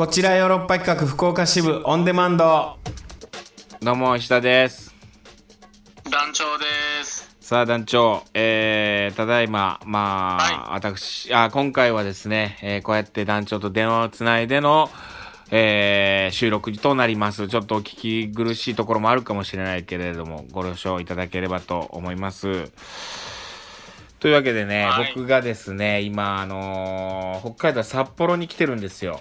[0.00, 2.78] こちらヨーロッパ企画福岡支部オンデマンド
[3.82, 4.94] どうも石田です
[6.10, 7.36] 団長です。
[7.38, 14.88] さあ団長えー、ただいままあ、は私あ今回はですね、えーこうやって団長と電話をつないでの
[15.50, 17.46] えー収録となります。
[17.48, 22.72] ちょっとお聞き苦しいところもあるかもしれないけれども、ご了承いただければと思います。
[24.18, 29.20] というわけでね、はい僕がですね、今、あのー北海道札幌に来てるんですよ。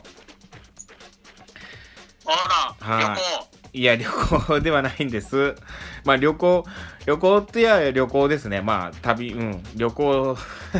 [2.30, 3.60] あら、はい旅行。
[3.72, 5.56] いや、旅行ではないんです。
[6.04, 6.66] まあ、旅行、
[7.06, 8.62] 旅行ってや旅行ですね。
[8.62, 10.38] まあ、旅、うん、旅行、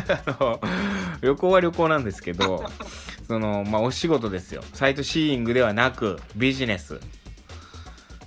[0.08, 0.60] あの、
[1.20, 2.64] 旅行は旅行なんですけど、
[3.28, 4.64] その、まあ、お仕事ですよ。
[4.74, 7.00] サイトシーイングではなく、ビジネス。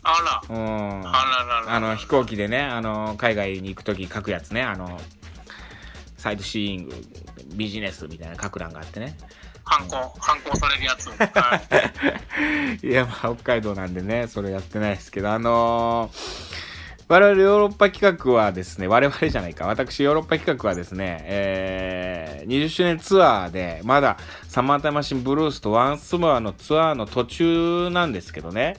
[0.04, 1.02] あら、うん。
[1.08, 1.76] あららら。
[1.76, 5.00] あの、飛行機でね、あの、海外に行くとき書くやつね、あの、
[6.18, 6.96] サイトシーイング、
[7.56, 9.18] ビジネスみたいな書く欄があってね。
[9.64, 11.08] 反抗、反抗されるやつ。
[11.10, 11.62] は
[12.82, 12.86] い。
[12.88, 16.74] いや、まあ、北海道なんでね、それやってないですけど、あのー
[17.10, 28.78] 我々ヨーロッパ企画はですね、我々じゃないか、私ヨーロッパ企画はですね、えー、20周年ツアーで、まだサマータイムマシンブルースとワンスモアのツアーの途中なんですけどね、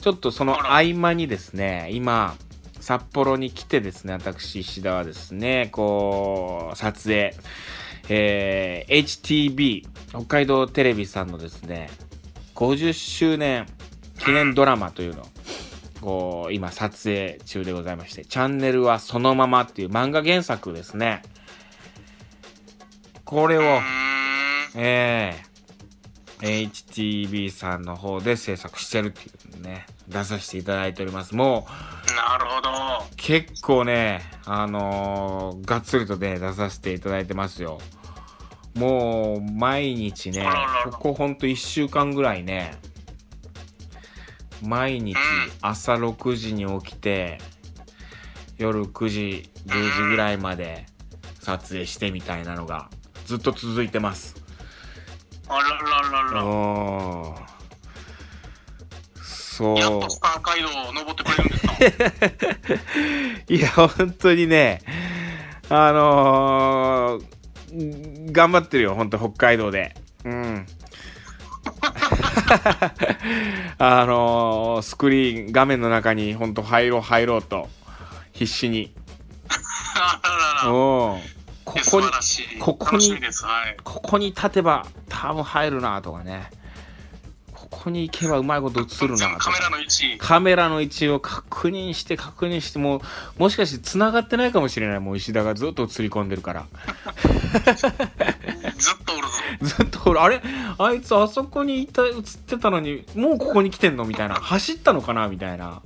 [0.00, 2.34] ちょっとその合間にですね、今、
[2.80, 7.34] 札幌に来てですね、私、石田はですね、こう、撮影、
[8.08, 11.90] えー HTB、北海道テレビさんのですね、
[12.54, 13.66] 50周年
[14.18, 15.26] 記念ドラマというのを、
[16.00, 21.22] こう、今撮影中でございまして、チャンネルはそのままっていう漫画原作ですね。
[23.24, 23.80] これを。
[24.74, 25.48] えー
[26.40, 31.34] HTB さんの方で制作してるっていうのね、出させていただいております。
[31.34, 31.66] も
[32.12, 32.70] う、なるほど。
[33.16, 37.80] 結構ね、あのーがっつりとね、出させていただいてますよ。
[38.78, 40.46] もう、毎日ね
[40.92, 42.74] ここほんと1週間ぐらいね、
[44.62, 45.16] 毎日
[45.60, 47.38] 朝6時に起きて、
[48.56, 50.86] 夜9時、10時ぐらいまで
[51.40, 52.88] 撮影してみたいなのが
[53.24, 54.34] ずっと続いてます。
[55.48, 56.42] あらららら。
[59.22, 59.78] そう。
[59.78, 61.66] やっとスター街道を登ってくれるんです
[63.48, 63.54] か？
[63.54, 64.82] いや、本当にね、
[65.68, 67.24] あのー、
[68.32, 69.94] 頑張ってるよ、本当北海道で。
[70.24, 70.66] うん。
[73.78, 77.68] あのー、スクリーン、画面の中に本当入ろう入ろうと、
[78.32, 78.94] 必死に。
[79.94, 80.72] あららら。
[80.72, 81.18] お
[81.64, 82.06] ここに。
[82.60, 83.10] ここに。
[83.10, 83.20] はい。
[83.84, 86.50] ここに立てば多分入るなとかね。
[87.70, 89.58] ここに行けばうまいこと映るなカメ。
[89.58, 90.18] ラの位置。
[90.18, 93.00] カメラの位置を確認して確認してもう
[93.38, 95.00] もしかして繋がってないかもしれない。
[95.00, 96.66] もう石田がずっと映り込んでるから。
[97.68, 97.92] ずっ
[99.04, 99.34] とおるぞ。
[99.62, 100.42] ずっと俺あれ？
[100.78, 102.14] あいつあそこにいた映っ
[102.46, 104.04] てたのにもうここに来てんの？
[104.04, 104.36] みたいな。
[104.36, 105.28] 走ったのかな？
[105.28, 105.82] みたいな。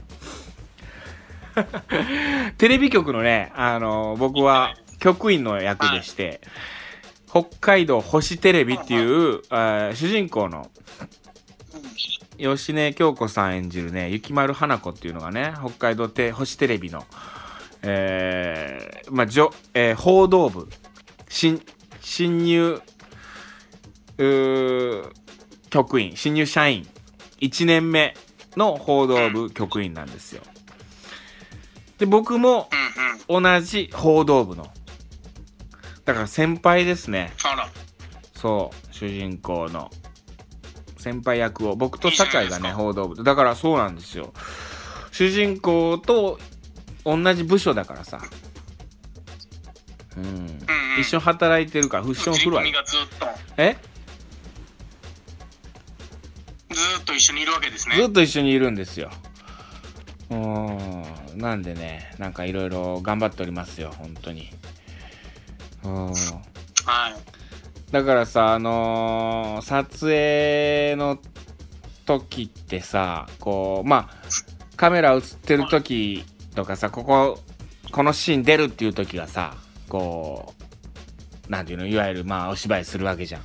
[2.59, 6.41] テレビ局のねあの僕は局員の役でして、
[7.29, 9.43] 北海道星テレビっていう、
[9.95, 10.71] 主人公の
[12.43, 17.05] 吉根京子さん演じるね、雪丸花子っていうのがね、北海道て星テレビの、
[17.83, 20.69] えー、まあ、じょ、えー報道部、
[21.29, 21.61] 新、
[22.01, 22.81] 新入、
[25.71, 26.87] 局員、新入社員、
[27.41, 28.15] 1年目
[28.57, 30.43] の報道部局員なんですよ。
[31.99, 32.69] で、僕も。
[33.29, 34.71] 同じ報道部の、
[36.05, 37.33] だから先輩ですね。
[38.35, 39.91] そう、主人公の
[41.03, 43.25] 先輩役を、僕と酒井がね、報道部で。
[43.25, 44.33] だからそうなんですよ。
[45.11, 46.39] 主人公と
[47.05, 48.21] 同じ部署だからさ。
[50.17, 50.25] うん。
[50.25, 51.01] うんうん。
[51.01, 52.63] 一緒に働いてるから、フッションフロア
[53.57, 53.77] え？
[56.71, 57.97] ずっと一緒にいるわけですね。
[57.97, 59.11] ずっと一緒にいるんですよ。
[60.31, 61.05] うん。
[61.37, 64.51] なんでね、なんかいろいろ頑張っておりますよ、本当に。
[65.83, 66.07] うん。
[66.07, 66.15] はい。
[67.93, 71.19] だからさ、あのー撮影の
[72.07, 74.17] 時ってさ、こう、まあ、
[74.77, 76.25] カメラ映ってる時
[76.55, 77.39] とかさ、ここ、
[77.93, 79.55] このシーン出るっていう時がさ、
[79.91, 80.55] こ
[81.49, 83.43] う、なんていうの、いわゆるまあ、お芝居するわけじゃん。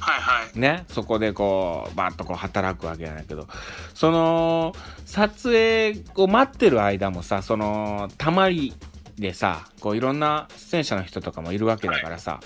[0.00, 0.58] はいはい。
[0.58, 3.46] ね、そこでこう、バーッとこう働くわけなんだけど、
[3.94, 4.74] その、
[5.06, 8.74] 撮影を待ってる間もさ、その、たまり
[9.20, 12.40] でさ、こういろんな出演者の人とかもいるわけだからさ、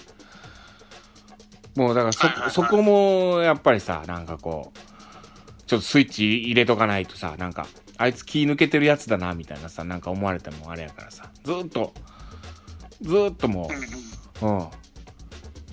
[1.77, 11.95] もうだからそ、はいはいはいそこもやっぱりさ、なんかこう、ちょっとスイッチ入れとかないとさ、なんか、あいつ気抜けてるやつだな、みたいなさ、なんか思われてもあれやからさ、ずーっと、
[13.03, 14.69] ずーっともう、うんうんうん。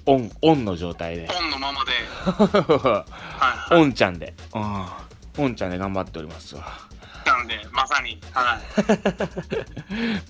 [0.06, 1.28] オン、オンの状態で。
[1.36, 1.92] オンのままで、
[2.78, 3.06] は
[3.72, 3.76] い。
[3.76, 4.36] オンちゃんで。
[4.54, 5.04] あ
[5.36, 6.91] あ、オンちゃんで頑張っておりますわ。
[7.42, 8.62] なんで、まさに、はい。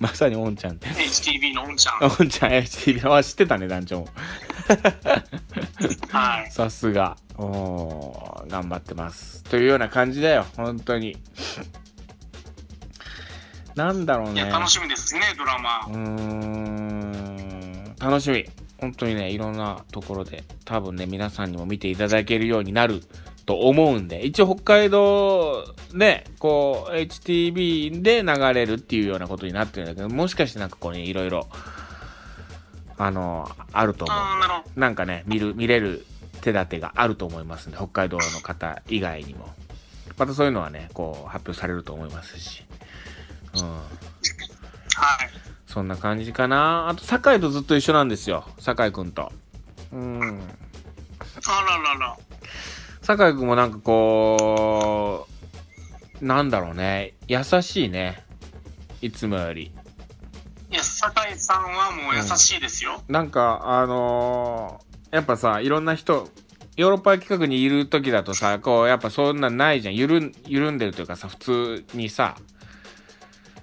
[0.00, 0.88] まさにオンちゃんって。
[0.88, 2.04] HTV のオンちゃん。
[2.04, 4.08] オンちゃん HTV は知ってたね、団長も。
[6.10, 6.50] はい。
[6.50, 7.16] さすが。
[7.36, 9.42] おー頑張ってます。
[9.44, 11.16] というような感じだよ、本当に。
[13.74, 14.42] なんだろうね。
[14.42, 15.90] いや、楽しみですね、ドラマう。
[15.90, 18.44] ーん楽しみ。
[18.78, 23.02] 本当にね、いろんなところで、多分ね、皆さんにも見ていただけるようになる
[23.44, 31.48] と思うんで、一応北海道ね、こう、HTV で流れるっていうようなことになってるんだけど、もしかしてなんかこうね、いろいろ、
[32.98, 34.80] あの、あると思う。
[34.80, 36.06] なんかね、見る、見れる
[36.40, 39.48] 手立てがあると思いますんで、北海道の方以外にも。
[40.16, 42.64] またそういうのはね、こう、発表されると思いますし。
[43.54, 43.62] うん。
[43.62, 43.82] はい。
[45.66, 46.88] そんな感じかな。
[46.88, 48.44] あと、酒井とずっと一緒なんですよ。
[48.58, 49.32] 酒井くんと。
[49.92, 50.40] うん。
[51.46, 52.16] あららら。
[53.02, 55.26] 酒井くんもなんかこ
[56.20, 57.14] う、なんだろうね。
[57.28, 58.24] 優しいね。
[59.00, 59.72] いつもより。
[60.70, 63.02] いや、酒井さんはもう優しいですよ。
[63.08, 66.30] なんか、あのーやっぱさ、いろんな人、
[66.76, 69.94] ヨーロッパ企画にいる時だとさ、こう、やっぱそんなんないじゃん。
[69.94, 72.36] ゆるん、緩んでるというかさ、普通にさ、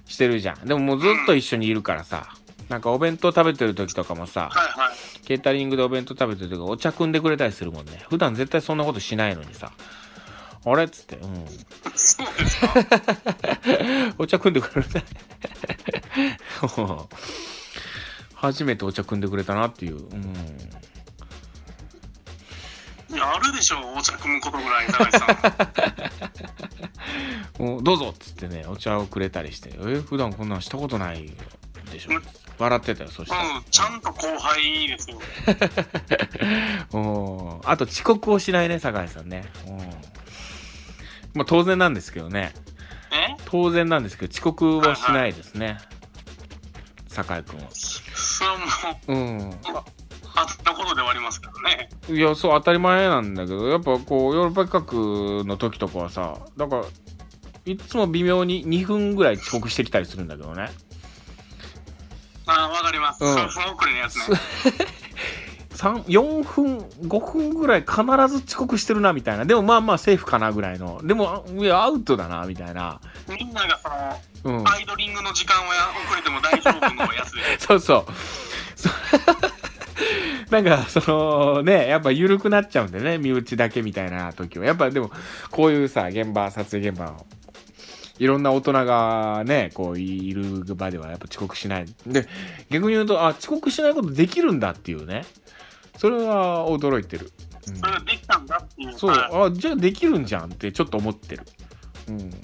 [0.04, 0.64] してるじゃん。
[0.66, 2.28] でももうずっと一緒にいるからさ、
[2.68, 4.96] なんかお弁当食べてる時とかもさ、はいはい。
[5.30, 8.04] ケータリングでお弁当食べてる時お茶汲んでくれたりするもんね。
[8.10, 9.70] 普段絶対そんなことしないのにさ。
[10.64, 10.82] あれ？
[10.82, 11.46] っつって、うん。
[11.94, 12.74] そうですか。
[14.18, 15.00] お茶汲んでくれた。
[18.34, 19.98] 初めてお茶汲んでくれたなっていう。
[19.98, 20.34] うん。
[23.14, 25.26] いや、あるでしょう、お茶組むことぐらい、酒井さ
[27.58, 27.62] ん。
[27.62, 31.32] もうどうぞっつってね、お茶をくれたりして、え、普段こんなんしたことない
[31.92, 32.10] でしょ。
[32.60, 33.42] 笑ってたよ、そしたら。
[33.42, 35.18] うん、ちゃんと後輩ですよ。
[36.92, 39.44] うんあと遅刻をしないね、酒井さんね。
[39.66, 39.78] うん。
[41.34, 42.52] まあ当然なんですけどね。
[43.12, 43.36] え？
[43.46, 45.78] 当然なんですけど、遅刻はしないですね。
[47.08, 47.68] 酒井くんは。
[47.72, 48.64] それはも
[49.08, 49.60] う、うん。
[50.34, 51.88] あったことではありますからね。
[52.08, 56.84] いや、そう、当たり前なんだけど、やっぱこう、ヨーロッパ企画の時とかはさ、だから、
[57.66, 60.70] いつも微妙に2分ぐらい遅刻してきたりするんだけどね。
[63.00, 63.24] ます。
[63.24, 64.24] うんそのその遅れのやつね。
[65.80, 67.94] 3、4分、5分ぐらい必
[68.28, 69.46] ず遅刻してるな、みたいな。
[69.46, 71.00] でもまあまあセーフかな、ぐらいの。
[71.02, 73.00] でも、あいや、アウトだな、みたいな。
[73.28, 74.68] みんながその、うん。
[74.68, 75.62] アイドリングの時間は
[76.06, 77.40] 遅れても大丈夫のやつで。
[77.58, 78.12] そうそう。
[78.76, 78.90] そ
[80.50, 84.66] なんか、そのね、やっぱ緩くなっちゃうんでね、身内だけみたいな時は。
[84.66, 85.10] やっぱでも、
[85.50, 87.26] こういうさ、現場、撮影現場を、
[88.20, 91.86] いろんな大人がね、こういる場ではやっぱ遅刻しない。
[92.06, 92.28] で、
[92.68, 95.24] 逆に言うと、あ、遅刻しないことできるんだっていうね。
[95.96, 97.32] それは驚いてる。
[97.66, 98.98] うんそれができたんだっていう。
[98.98, 101.42] そう、はいあ、じゃあできるんじゃんってちょっと思ってる。
[102.08, 102.30] うん。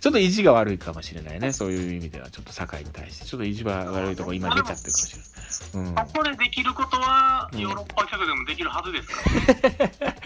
[0.00, 1.52] ちょっと意地が悪いかもしれないね。
[1.52, 3.26] そういう意味では、ちょっと酒井に対して。
[3.26, 5.28] ちょっと意地が悪いとこ今出ちゃってるかもしれない。
[5.74, 5.94] うん。
[5.94, 9.68] ここでできることは、うんヨーロッパ企画でもできるはずですか？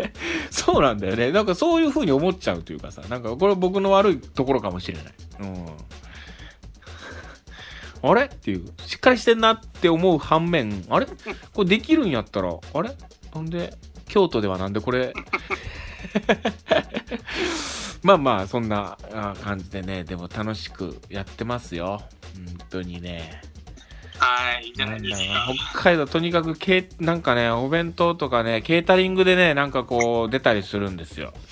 [0.02, 0.10] ら。
[0.50, 1.32] そうなんだよね。
[1.32, 5.14] なんかそういう風に思っちゃうというかさ、なんかこれ僕の悪いところかもしれない。
[5.40, 5.66] うん。
[8.02, 8.24] あれ？
[8.24, 11.06] っていう、しっかりしてんなって思う反面、あれ？
[11.54, 12.90] これできるんやったら、あれ？
[13.34, 13.74] なんで、
[14.08, 15.12] 京都ではなんでこれ、
[18.02, 22.00] まあまあ、そんなあ感じでね、でも楽しくやってますよ。
[22.34, 23.40] 本当にね。
[24.18, 25.34] はい、いいじゃなないですか。
[25.34, 31.32] な北海道とにかくけいなんかねお弁当とかねケータリングでねなんかこう出たりするんですよ。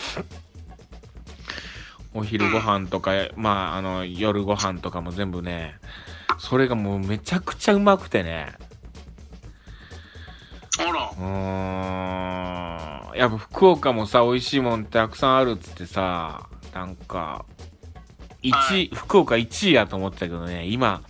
[2.15, 5.75] お昼ご飯とか、まああの夜ご飯とかも全部ね
[6.39, 8.53] それがもうめちゃくちゃうまくてね。
[10.79, 11.11] あら。
[11.17, 13.19] う、ーん。
[13.19, 17.45] やっぱ福岡もさ美味しいもんたくさんあるっつってさなんか
[18.43, 18.91] 1位、はい。
[18.93, 21.03] 福岡1位やと思ってたけどね今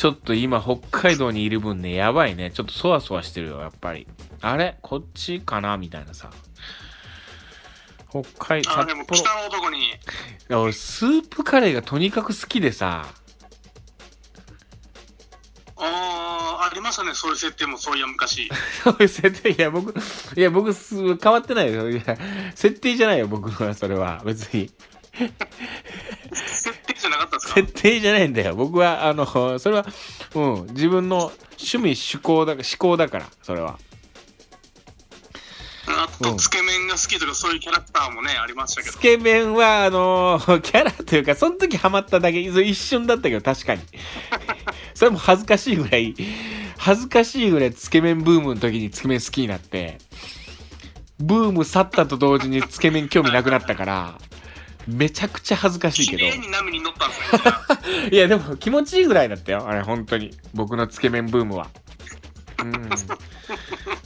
[0.00, 2.50] ちょっと今北海道にいる分ねやばいね。
[2.52, 4.06] ちょっとそわそわしてるよやっぱり。
[4.40, 4.78] あれ？
[4.80, 5.76] こっちかな？
[5.76, 6.30] みたいなさ。
[8.08, 8.86] 北海あ、札幌。
[8.86, 9.92] でも北の男に、い
[10.48, 13.04] や俺スープカレーがとにかく好きでさ。
[15.76, 18.48] あーありましたね、そういう設定も、そういや昔。
[18.82, 19.50] そういう設定？
[19.50, 19.94] いや僕
[20.34, 21.90] いや僕す変わってないよ。
[21.90, 22.16] いや
[22.54, 24.22] 設定じゃないよ僕のはそれは。
[24.24, 24.70] 別に
[27.54, 28.54] 設定じゃないんだよ。
[28.54, 29.26] 僕は、あの、
[29.58, 29.86] それは、
[30.34, 33.78] うん、自分の趣味趣向だ、思考だから、それは。
[35.86, 38.98] あと、うんつけ麺が好きとか、そういうキャラクターもね、ありましたけどつ。
[38.98, 43.82] け麺は、あの、 キャラというか、その時ハマっただけ、一瞬だったけど、確かに。
[44.94, 46.14] それも恥ずかしいぐらい、
[46.78, 49.98] 恥ずかしいぐらいつけ麺ブームの時につけ麺好きになって、
[51.18, 54.18] ブーム去ったと同時につけ麺興味なくなったから、
[54.86, 56.36] めちゃくちゃ恥ずかしいけど。
[56.36, 57.40] に波に乗ったんですね。
[57.42, 59.68] じゃあいや、でも気持ちいいぐらいだったよ。
[59.68, 60.30] あれ、本当に。
[60.54, 61.68] 僕のつけ麺ブームは。
[62.62, 62.88] うん。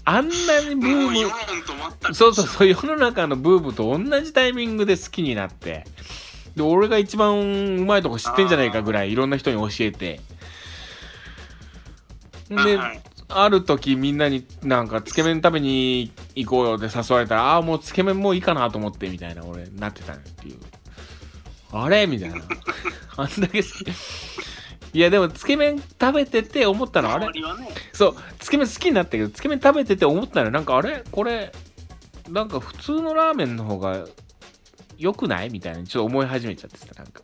[0.04, 5.84] あんなにブーム、そうそうそう、世の中のブームと同じタイミングで好きになって。
[6.56, 10.20] で、俺が一番うまいとこ知ってんじゃないかぐらいいろんな人に教えて。
[12.48, 20.58] で、はいはいある時みんなになんかつけ麺食べに行こうよって誘われたら、ああ、もうつけ麺もういいかなと思ってみたいな俺なってたっていう。
[21.72, 22.36] あれみたいな。
[23.16, 23.84] あんだけ好き。
[24.96, 27.32] いやでもつけ麺食べてて思ったのあれね、
[27.92, 31.02] そう、つけ麺好きになったけど、つけ麺食べてて思ったのなんかあれ？
[31.10, 31.52] これ、
[32.28, 34.06] なんか普通のラーメンの方が
[34.96, 35.50] 良くない？
[35.50, 37.22] みたいなちょっと思い始めちゃってさ、なんか。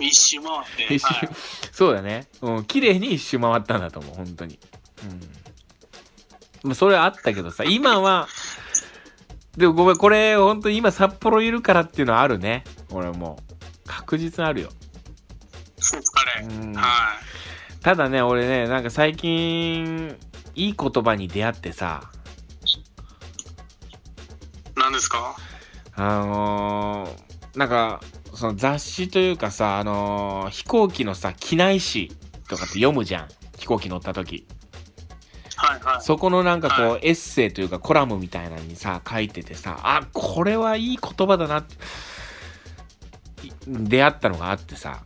[0.00, 0.94] 一周回って。
[0.94, 1.28] 一周はい
[1.72, 2.26] そうだね。
[2.42, 4.58] うん、綺麗に一周回ったんだと思う、本当に。
[5.04, 6.68] うん。
[6.68, 8.28] まあ、それはあったけどさ、今は、
[9.56, 12.64] でもごめん、これ、本当に今札幌いるからっていうのはあるね。
[12.90, 13.50] 俺もう。
[13.86, 14.70] 確実にあるよ。
[15.78, 16.48] そうですかね。
[16.48, 17.82] うんはい。
[17.82, 20.16] ただね、俺ね、なんか最近、
[20.54, 22.10] いい言葉に出会ってさ、
[24.76, 25.36] 何ですか？
[25.94, 28.00] あのー、なんか、
[28.34, 32.12] その雑誌というかさ、あのー飛行機のさ、機内誌
[32.48, 33.28] とかって読むじゃん。
[33.58, 34.46] 飛行機乗った時。
[35.56, 36.02] はいはい。
[36.02, 41.74] そこのなんかこう、はエッセイというかコラムみたいなのにさ、書いててさ、あ、これはいい言葉だなって、
[43.46, 45.02] い出会ったのがあってさ、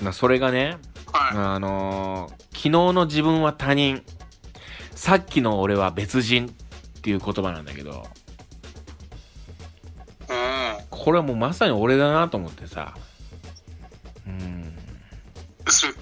[0.00, 0.76] まあそれがね、
[1.12, 1.36] はい。
[1.36, 4.02] あのー昨日の自分は他人、
[4.94, 6.50] さっきの俺は別人っ
[7.02, 8.23] ていう言葉なんだけど、うん。
[11.04, 12.94] これはもうまさに俺だなと思ってさ、
[14.26, 14.72] うん、
[15.68, 15.92] それ、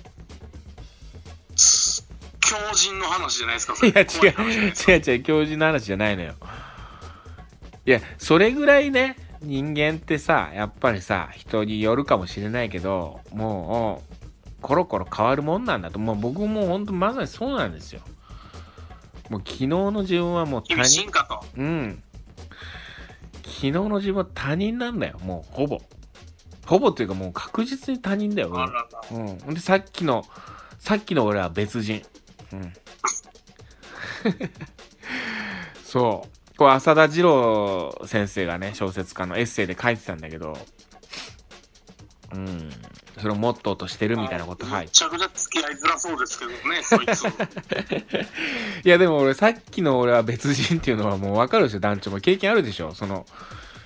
[1.57, 2.05] つ
[2.39, 3.75] 強人の話じゃないですか。
[3.85, 4.43] いや違う。
[4.53, 5.23] 違う違う。
[5.25, 6.35] 教授の話じゃないのよ。
[7.85, 15.99] いやそれぐらいね人間ってさやっぱりさ人によるかもしれないけどもうコロコロ変わるもんなんだと。
[15.99, 18.03] もう僕も本当まさにそうなんですよ。
[19.31, 20.85] もう昨日の自分はもう他人。
[20.85, 21.45] 進化と。
[21.57, 22.01] うん
[23.45, 25.81] 昨日の自分は他人なんだよもうほぼ
[26.67, 28.89] ほぼっていうかもう確実に他人だよ、あらら。
[29.11, 29.55] うん。
[29.55, 30.25] で、さっきの、
[30.79, 32.03] さっきの俺は別人。
[32.53, 32.73] うん。
[35.85, 36.57] そう。
[36.57, 40.57] これ、浅田二郎先生がね、小説家のエッセイで書いてたんだけど、
[42.33, 42.71] うん。
[43.19, 44.85] それをモットーとしてるみたいなこと書いて。
[44.85, 47.27] めちゃくちゃ付き合いづらそうですけどね、 そいつ。
[48.85, 52.21] いや、でも俺、さっきの俺は別人っていうのはもう分かるでしょ、団長も。
[52.21, 52.95] 経験あるでしょ。
[52.95, 53.27] その、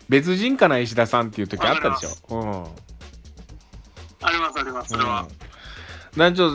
[0.08, 2.40] 別人かな、石田さんっていう時あったでしょ。
[2.40, 2.64] うん。
[4.26, 5.26] ありますあります、それは。
[6.16, 6.50] 団長、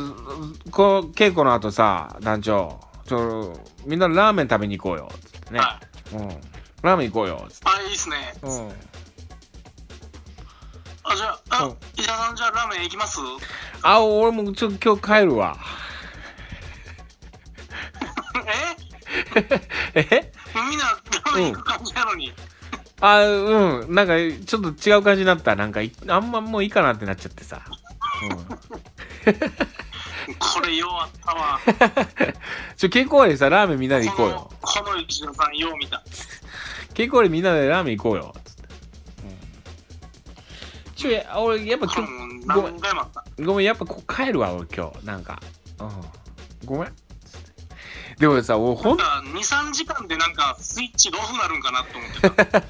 [0.72, 3.54] こう、稽古の後さ、団長、ちょ、
[3.86, 5.60] みんなラーメン食べに行こうよ、つってね。
[5.60, 5.80] は
[6.13, 6.16] い。
[6.16, 6.28] うん。
[6.82, 7.66] ラーメン行こうよ、つって。
[7.66, 8.34] あ、いいっすね。
[8.42, 8.72] うん。
[11.12, 13.20] あ、じゃあ、うんあ、石田さん、じゃあラーメン行きます？
[13.82, 15.58] あ、俺もちょっと今日帰るわ。
[19.96, 20.01] え？
[20.12, 20.32] え？
[20.70, 22.34] みんなラーメン行く感じなのに。
[23.01, 23.96] あ、うん。
[23.96, 24.13] なんか、
[24.46, 25.56] ちょっと違う感じになった。
[25.56, 27.60] なんかい、あんまもういいかなってなっちゃってさ。
[30.38, 31.60] これようあったわ。
[31.65, 31.74] うん。
[32.77, 34.51] ちょ、稽古終わりにさ、ラーメンみんなで行こうよ。
[34.62, 36.03] この石田さん、よう見た。
[36.94, 38.36] 稽古終わりみんなでラーメン行こうよ。
[41.01, 43.24] ちょ、や俺、やっぱ今日、もう何回もあった？
[43.43, 45.05] ごめん、やっぱこう帰るわ、俺今日。
[45.05, 45.41] なんか。
[45.79, 45.89] うん。
[46.65, 46.93] ごめん。
[48.20, 49.34] でもさ、俺ほんなんか2、
[49.70, 52.70] 3時間でなんかスイッチがオフなるんかなと思ってた。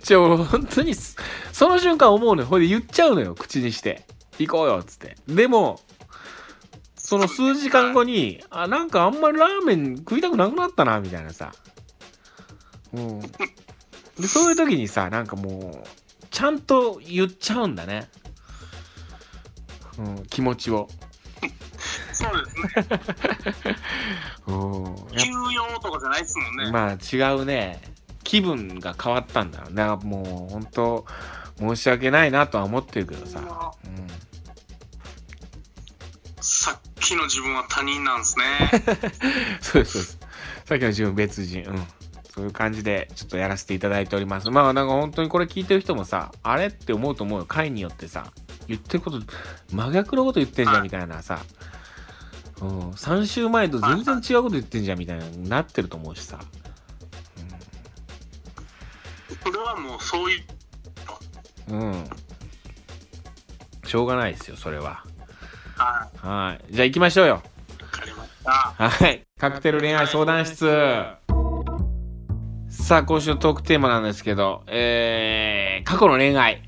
[0.02, 1.16] ちょ、俺本当にす、
[1.52, 2.48] その瞬間思うのよ。
[2.48, 4.06] ほいで言っちゃうのよ、口にして。
[4.38, 5.16] 行こうよ、つって。
[5.28, 5.80] でも、
[6.96, 11.52] その数時間後に、あ、なんかあんまりラーメン食いたくなくなったな、みたいなさ。
[12.94, 13.20] うん。
[13.20, 13.28] で、
[14.26, 15.88] そういう時にさ、なんかもう、
[16.34, 18.08] ちゃんと言っちゃうんだね。
[19.98, 20.88] うん、気持ちを。
[22.12, 22.64] そうですね。
[25.16, 26.72] 休養とかじゃないですもんね。
[26.72, 27.80] まあ違うね。
[28.24, 29.74] 気分が変わったんだろう。
[29.74, 31.06] だからもう本当
[31.56, 33.38] 申し訳ないなとは思ってるけどさ。
[33.84, 34.08] うん。
[36.40, 38.44] さっきの自分は他人なんですね。
[39.62, 40.18] そうです、そうです。
[40.64, 41.62] さっきの自分別人。
[41.62, 41.86] うん。
[42.34, 44.50] そういう感じでちょっとやらせていただいております。
[44.50, 47.46] まあなんか本当にこれ聞いてる人もさ、あれって思うと思うよ。
[47.46, 48.32] 回によってさ、
[48.66, 49.20] 言ってること、
[49.70, 51.38] 真逆のこと言ってんじゃんみたいなさ。
[52.60, 52.90] うん。
[52.90, 56.40] 3週前と全然違うこと言ってんじゃんみたいななってると思うしさ。
[59.44, 60.44] これはもうそういう、
[61.68, 62.04] うん。
[63.86, 65.04] しょうがないですよ、それは。
[65.76, 66.64] ははい。
[66.72, 67.42] じゃあ行きましょうよ。
[67.78, 67.82] い。
[67.82, 68.50] わかりました。
[68.50, 69.22] はい。
[69.38, 71.23] カクテル恋愛相談室。
[72.84, 76.62] さあ、今週のトークテーマなんですけど、えー、過去の恋愛。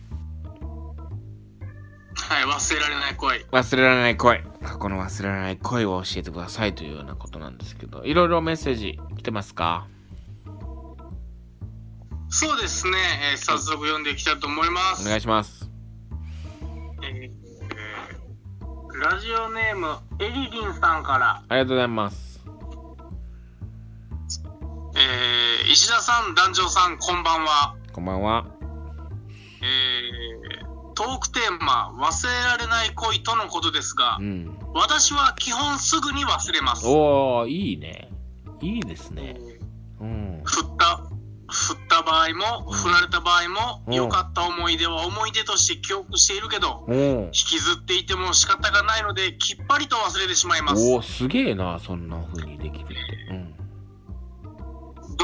[2.15, 3.45] はい、忘れられない恋。
[3.53, 4.41] 忘れられない恋。
[4.63, 9.89] 過去の忘れられない恋を教えてくださいというようなことなんですけど、いろいろメッセージ来てますか？
[12.31, 12.97] そうですね、
[13.33, 15.07] えー早速読んでいきたいと思いまおす。
[15.07, 15.71] 願いします。
[17.03, 22.36] えーラジオネーム、エリリンさんから、ありがとうございます。
[25.09, 27.77] えー石田さん、団長さん、こんばんは。
[27.93, 28.47] こんばんは。
[29.63, 34.59] えートークテーマ、忘れられない恋とのことですがう、ん。
[34.75, 36.87] 私は基本すぐに忘れます。
[36.89, 38.09] おー、いいね。
[38.63, 39.37] いいですえね。
[40.01, 40.43] ーうん。
[40.43, 41.03] 振った、
[41.53, 42.29] 振った場合
[42.65, 50.83] も、振られた場合も、うん良かった思い出は思い出として記憶しているけど、お引きずっていても仕方がないので、きっぱりと忘れてしまいます。
[50.95, 52.95] おー、すげえな、そんな風にできるって。
[53.33, 53.46] うん。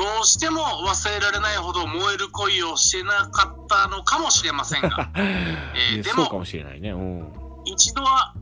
[0.02, 6.90] どうしても忘れられないほど燃える恋をしてなかったのかもしれませんが、 えーでもいやそうかもしれないね。
[6.90, 7.32] うん。
[7.66, 8.34] 一度は、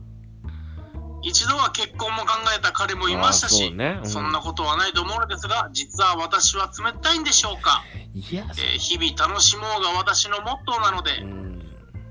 [1.21, 7.83] 一度は結婚も考えた彼もいましたし、うねうんそんなことはないと思うのですが、実は私は冷たいんでしょうか。
[7.93, 11.61] えー日々楽しもうが私のモットーなので、うん。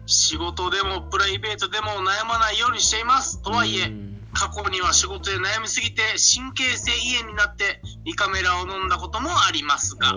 [0.07, 3.43] 仕事でもプライベートでも悩まないようにしています。
[3.43, 6.03] とはいえ、うん過去には仕事で悩みすぎて
[6.35, 10.17] 神経性胃炎になって胃カメラを飲んだこともありますが、は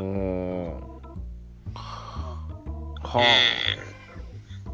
[3.15, 3.93] えー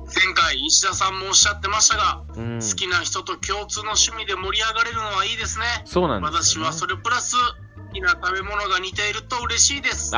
[0.09, 2.23] 前回石田さんもおっしゃってましたが、あ。
[2.35, 2.59] うん。
[2.59, 5.65] 好きな人と共通の趣味で盛り上がれるのはいいですね。
[5.85, 6.67] そうなんですよ、ね。
[6.67, 10.13] 私はそれプラス好きな食べ物が似ていると嬉しいです。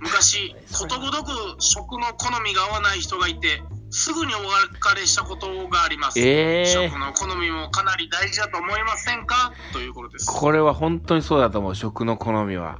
[0.00, 6.20] 昔、ことごとく食の好みが合わない人がいて、すぐにお別れしたことがあります。
[6.20, 9.52] ええ食の好みもかなり大事だと思いませんか？
[9.72, 10.26] ということです。
[10.26, 12.78] これは本当にそうだと思う、食の好みは。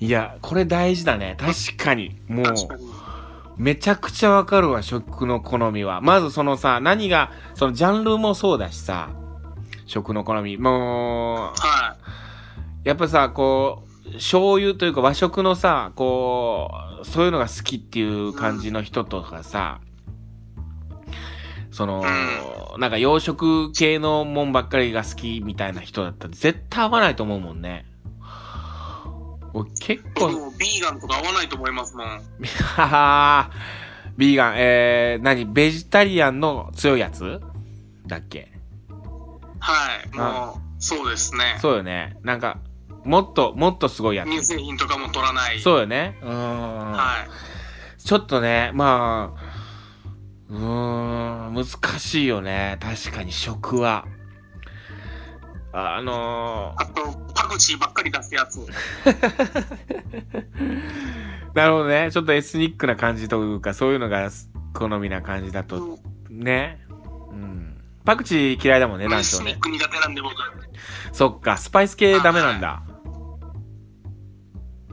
[0.00, 1.36] いや、これ大事だね。
[1.38, 2.20] 確かに。
[2.28, 2.44] もう。
[3.56, 6.00] めちゃくちゃわかるわ、食の好みは。
[6.00, 9.10] まずそのさ、何が、そのジャンルもそうだしさ、
[9.86, 10.56] 食の好み。
[10.56, 11.96] もう、は
[12.82, 16.70] やっぱさ、こう、醤油というか和食のさ、こ
[17.02, 19.80] う、そういうのが好きっていう感じの人とかさ、
[21.70, 22.02] その、
[22.78, 27.86] なんか洋食系のもんばっかりが好きみたいな人だったら絶対合わないと思うもんね。
[29.52, 29.98] 俺結い。
[30.14, 32.06] 構、もうビーガンとか合わないと思いますもん。
[32.06, 32.20] は
[32.86, 33.50] は
[34.16, 37.40] ビーガン、えー、何ベジタリアンの強いやつ
[38.06, 38.52] だっけ？
[39.58, 39.74] は
[40.12, 40.16] い。
[40.16, 41.56] もう、そうですね。
[41.60, 42.16] そうよね。
[42.22, 42.58] なんか、
[43.04, 44.28] もっと、もっとすごいやつ。
[44.30, 45.60] 乳製品とかも取らない。
[45.60, 46.18] そうよね。
[46.22, 46.92] うーん。
[46.92, 47.26] は
[47.98, 48.00] い。
[48.00, 49.40] ちょっとね、まあ、
[50.50, 52.78] うーん、難しいよね。
[52.80, 54.06] 確かに食は。
[55.76, 57.02] あのあと、
[57.34, 58.60] パクチーばっかり出すやつ。
[58.60, 58.72] ー、
[61.54, 62.10] なるほどね。
[62.12, 64.30] ちょっとエスニックな感じというか、そういうのが
[64.72, 65.98] 好みな感じだと、
[66.30, 66.78] ね。
[67.30, 67.82] うん。
[68.04, 69.58] パクチー嫌いだもんね、エ団長ねスニッ。
[69.58, 70.34] ク苦手なんで僕。
[71.12, 72.82] そっか、スパイス系ダメなんだ。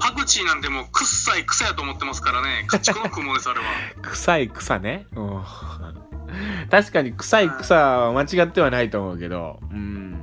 [0.01, 2.65] パクチーなんてもう、くっさい草やと思ってますからね。
[2.67, 3.65] 家畜の雲です、あれは。
[4.01, 5.05] 臭い草ね。
[5.15, 5.43] うん。
[6.71, 10.17] 確かに臭い草は間違ってはないと思うけど、うん。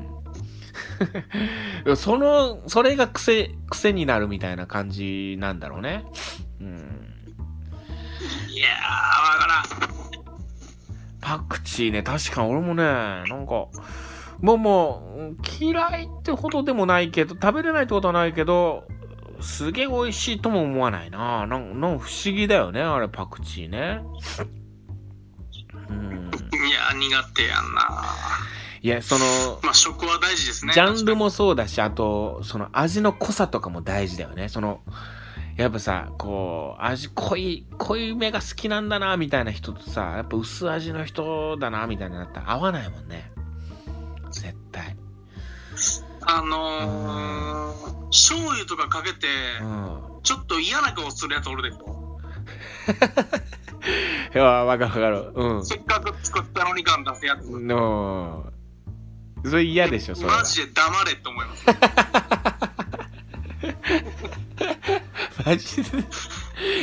[1.97, 6.05] その、それが癖、癖になるみたいな感じなんだろうね。
[6.61, 6.69] うん。
[8.49, 9.99] いやー、わからん。
[11.21, 13.69] パクチーね、確かに俺もね、なんか、
[14.41, 18.85] もうもう、嫌いってほどでもないけど、食べれないってことはないけど、
[19.41, 21.47] すげえ美味しいとも思わないな。
[21.47, 24.01] なんなん不思議だよね、あれパクチーね。
[25.89, 26.31] うん。
[26.69, 28.05] いやー、苦手やんな。
[28.81, 29.25] いや、その、
[29.63, 30.73] まあ、食は大事ですね。
[30.73, 34.49] ジャンルもそうだし、あと、その味の濃さとかも大事だよね。
[34.49, 34.81] その、
[35.57, 43.33] やっぱさ、こう、味濃い、濃いめが好きなんだな、みたいな人とさ、やっぱ薄味の人だな、みたいになったら合わないもんね。
[44.31, 44.97] 絶対。
[46.21, 49.27] あのー、醤油とかかけて、
[49.61, 50.03] うん。
[50.23, 52.21] ちょっと嫌な顔するやつおるでしょ。
[54.35, 55.31] いや、わかるわかる。
[55.35, 55.67] うん。
[55.67, 57.45] せっかく作ったのに感出すやつ。
[57.49, 58.53] の、
[59.45, 60.45] それ嫌でしょ、それはマ。
[60.45, 61.67] ジで黙れって思います。
[65.47, 65.91] マジで。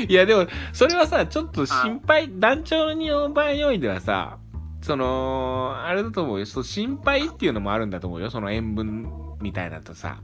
[0.08, 4.38] いや、でも、それはさ、ちょっと心配、団長にの場合においてはさ、
[4.82, 6.46] その、あれだと思うよ。
[6.46, 8.30] そう心配っていうのもあるんだと思うよ。
[8.30, 9.10] その塩分
[9.42, 10.20] みたいなとさ、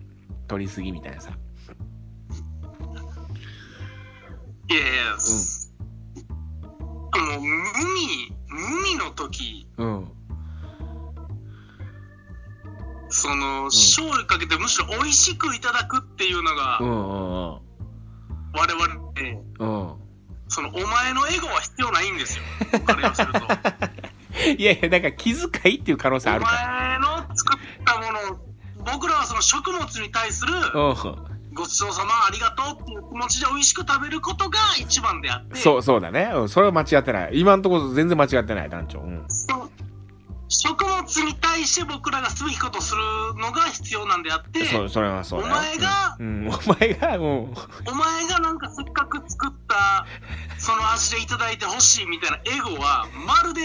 [0.52, 1.32] 取りすぎみたいなさ。
[4.70, 5.14] いやいや、
[7.18, 7.48] もう、無
[7.94, 10.12] 味、無味の時、うん。
[13.08, 17.62] その、醤油かけてむしろ美味しくいただくっていうのがう、んうん
[18.54, 19.84] 我々で、うん。
[19.84, 19.96] うん。
[20.50, 22.44] その、お前のエゴは必要ないんですよ。
[22.74, 23.40] 僕から言わせると。
[24.60, 28.51] いやいや、だから気遣いっていう可能性あおるか前の作ったものを、
[28.86, 30.54] 僕らはその食物に対する。
[31.54, 36.32] ごちそうさまありがとうっていう気持ちで美味しく食べることが一番であって、そう、そうだね。
[36.34, 36.50] うん。
[36.50, 37.32] それは間違ってない。
[37.34, 39.00] 今んところ全然間違ってない、団長。
[39.00, 39.26] うん。
[39.28, 39.70] そう
[40.52, 43.02] 食物に対して僕らがすべきことをする
[43.40, 45.48] のが必要なんであって、そう、それはそうお。
[45.48, 47.54] 前が、うん、お前が、も
[47.88, 50.06] お前がなんかせっかく作った
[50.58, 53.62] その味でいただいてほしいみたいなエゴは、まるで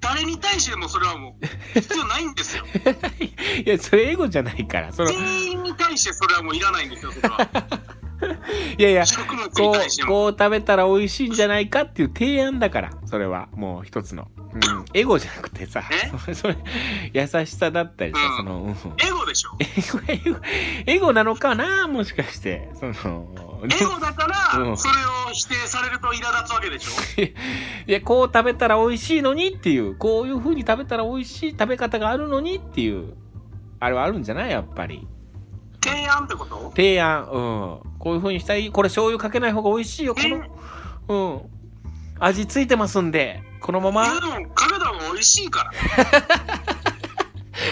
[0.00, 1.46] 誰に対してもそれはもう
[1.80, 2.64] 必要ないんですよ。
[2.74, 2.78] う、
[3.62, 4.92] いや、それエゴじゃないから。
[4.92, 7.48] その、全員に対してそれはもういらないんですよ、それは。
[8.78, 9.04] いやいや、
[9.56, 10.06] こう。
[10.06, 13.48] こう食べたら美味しいんじゃないかっていう提案だから、それは。
[13.54, 14.28] もう一つの。
[14.54, 14.84] うん。
[14.94, 15.82] エゴじゃなくてさ、
[16.34, 16.56] それ、
[17.12, 18.70] 優しさだったりさ、うんその、うん
[19.06, 19.50] エゴでしょ？
[20.08, 20.38] エゴ、
[20.86, 21.86] エゴ、なのかな？
[21.88, 22.70] もしかして。
[22.74, 22.92] その、
[23.80, 27.22] エゴだから、うんそれを否定されると苛立つわけでしょ？
[27.22, 27.32] い
[27.92, 33.12] や、こう食べたら美味しいのにっていう、こういう風に食べたら美味しい食べ方があるのにっていう、
[33.80, 34.50] あれはあるんじゃない？
[34.50, 35.06] やっぱり。
[35.84, 36.70] 提案ってこと？
[36.74, 37.78] 提案、うん。
[38.06, 38.70] こういう風にしたい。
[38.70, 40.20] これ醤油かけない方が美味しいよ、こ
[41.08, 41.40] の、うん。
[42.20, 44.06] 味ついてますんで、このまま。
[44.06, 44.28] えでも、
[45.12, 45.72] 美味しいから。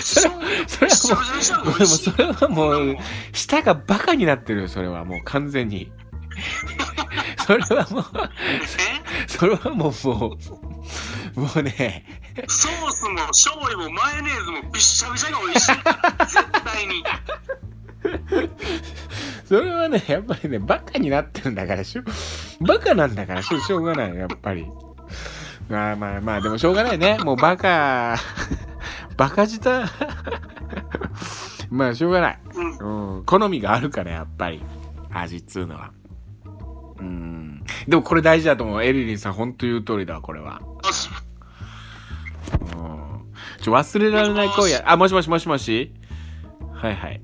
[0.02, 0.28] そ
[0.84, 1.20] れそれ
[1.54, 2.96] はもう、それはもう、
[3.32, 5.92] 舌がバカになってるよ、それはもう完全に。
[7.46, 8.04] それはもう、
[9.28, 9.28] え？
[9.28, 10.36] それはもう、も
[11.36, 12.04] う、もうね、
[12.48, 15.74] ソースも醤油もマヨネーズもびっしゃびしゃが美味しい。
[16.26, 17.04] 絶対に。
[19.54, 22.02] それはね、やっぱりね、バカになってるんだからしょ、
[22.60, 24.66] バカなんだからしょ、しょうがない、やっぱり。
[25.68, 27.18] まあまあまあ、でもしょうがないね。
[27.22, 28.16] もうバカ、
[29.16, 29.84] バカ舌。
[31.70, 32.38] まあ、しょうがない。
[32.80, 32.88] う
[33.20, 33.22] ん。
[33.24, 34.60] 好みがあるから、やっぱり。
[35.12, 35.92] 味っつうのは。
[36.98, 37.62] うん。
[37.86, 38.82] でもこれ大事だと思う。
[38.82, 40.60] エリリンさん、ほんと言う通りだわ、これは。
[42.50, 43.32] うん。
[43.62, 44.82] ちょ、忘れられない声や。
[44.84, 45.94] あ、もしもしもしもし
[46.72, 47.22] はいはい。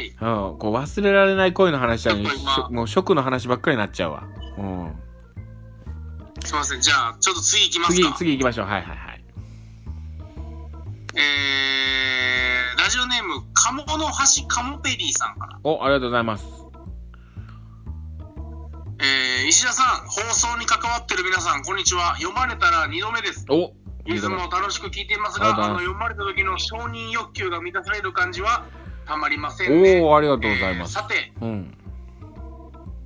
[0.00, 0.50] はいはい。
[0.52, 0.58] うん。
[0.58, 4.24] こう、忘れられない恋の話はね、ちょっと今しょもう食の話ばっかりになっちゃうわ。
[4.58, 4.94] うん。
[6.44, 6.80] すいません。
[6.80, 8.14] じゃあ、ちょっと次行きます次、か。
[8.16, 8.66] 次行きましょう。
[8.66, 9.24] はいはいはい。
[11.16, 15.58] えー、ラジオネーム、カモの橋カモペリーさんから。
[15.64, 16.46] お、ありがとうございます。
[19.02, 22.16] えー、石田さん、放送に関わってる皆さん、こんにちは。
[22.16, 23.44] 読まれたら2度目です。
[23.48, 23.72] お
[24.06, 28.64] いつも楽しく聞いていますが、あの読まれた時の承認欲求が満たされる感じは
[29.06, 30.00] たまりませんね。
[30.00, 30.96] おー、ありがとうございます。
[30.98, 31.76] えーさて、うん。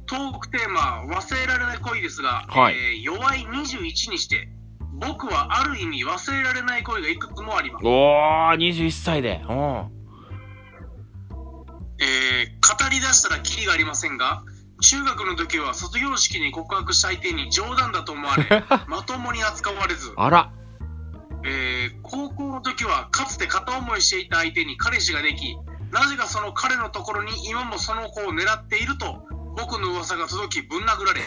[0.06, 4.48] トークテーマ、忘れられない恋ですが、はいえー弱い21にして、
[4.92, 7.86] 僕はある意味忘れられない恋がいくつもあります。
[7.86, 9.40] おー、21歳で。
[9.48, 9.90] うん。
[12.00, 14.42] えー語り出したらキリがありませんが、
[14.80, 20.50] 中学の時は卒業式に告白した相手に冗談だと思われ、 まともに扱われず、あら。
[21.44, 25.56] えー高校の時はかつて片思いしていた相手に彼氏ができ、
[25.94, 29.22] なぜかその彼のところに今もその子を狙っていると、
[29.56, 31.20] 僕の噂が届きぶん殴られ、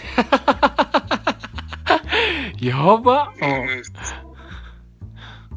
[2.67, 3.31] やば。
[3.35, 3.43] うん。
[3.45, 4.27] えー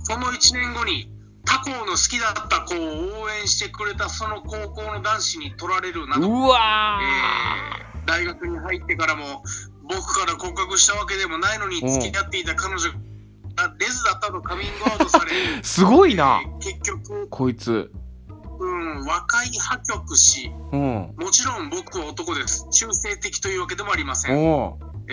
[0.02, 1.08] その1年後に
[1.44, 9.44] 他校の好きだった子を応援してくれたその高校の男子に取られるなど、うわえー大学に入ってからも
[9.88, 15.62] 僕から告白したわけでもないのにうん付き合っていた彼女がレズだったとカミングアウトされ、ー。
[15.62, 16.48] すごいなえ。
[16.48, 17.92] ー結局、こいつ。
[18.60, 21.14] うん、和解破局し、うん。
[21.16, 22.66] もちろん僕は男です。
[22.70, 24.36] 中性的というわけでもありません。
[24.36, 24.84] おー。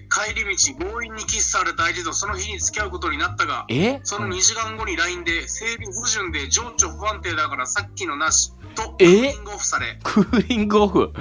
[0.00, 4.00] ー帰り道、強引にキスされた相手とその日に付き合うことになったが、え？
[4.04, 9.06] その2時間後に LINE で、生理不順で情緒不安定だからさっきのなし、と、え？
[9.06, 11.12] クーリングオフされ、クーリングオフ？
[11.12, 11.14] こ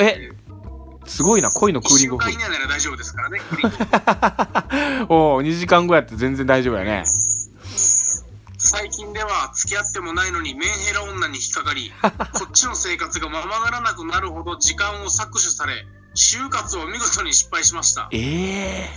[0.00, 0.30] え？
[1.06, 2.50] すごいな、恋のクーリングオフ1週間以。
[2.50, 3.84] 内なら大丈夫ですからね、クーリングオフ
[5.36, 7.04] おー、2時間後やって全然大丈夫やね。
[8.70, 11.90] 最近では付き合ってもないのにメンヘラ女に引っかかり、
[12.38, 18.08] こっちの生活がままならなくなるほど時間を搾取され、就活を見事に失敗しました。
[18.12, 18.90] ええ